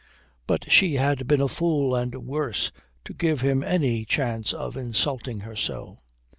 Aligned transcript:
But 0.47 0.71
she 0.71 0.95
had 0.95 1.27
been 1.27 1.41
a 1.41 1.47
fool 1.47 1.93
and 1.93 2.25
worse 2.25 2.71
to 3.05 3.13
give 3.13 3.41
him 3.41 3.61
any 3.61 4.03
chance 4.03 4.51
of 4.51 4.75
insulting 4.75 5.41
her 5.41 5.55
so. 5.55 5.99